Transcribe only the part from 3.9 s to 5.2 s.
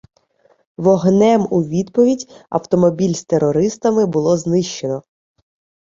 було знищено.